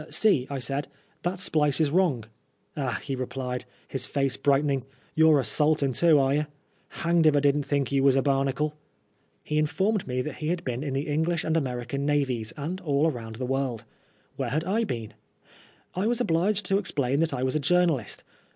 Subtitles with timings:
[0.09, 0.87] "See," I said,
[1.23, 2.23] ^'that splice is wrong."
[2.75, 6.45] '^Ah," he replied, his face brightening, '* you're a salt un too, are ye?
[7.05, 8.73] Hanged if I didn't think you was a barnacle."
[9.43, 10.25] He informed me PBI80N LIFE.
[10.25, 13.45] 129 that he had been in the Englislt^ and American naviesi and all round the
[13.45, 13.83] world.
[14.37, 15.13] Where had I been?
[15.93, 18.23] I was obliged to explain that I was a journalist.